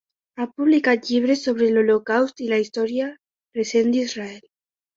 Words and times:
Ha 0.35 0.45
publicat 0.61 1.05
llibres 1.09 1.43
sobre 1.49 1.67
l'holocaust 1.75 2.43
i 2.47 2.51
la 2.55 2.61
història 2.65 3.13
recent 3.61 3.95
d'Israel. 3.97 4.45